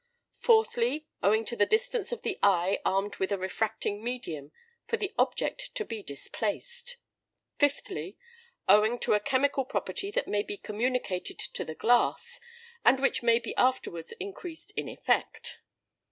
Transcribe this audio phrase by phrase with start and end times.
[0.39, 4.51] Fourthly, owing to the distance of the eye armed with a refracting medium
[4.87, 6.97] from the object to be displaced.
[7.59, 8.17] Fifthly,
[8.67, 12.41] owing to a chemical property that may be communicated to the glass,
[12.83, 15.59] and which may be afterwards increased in effect.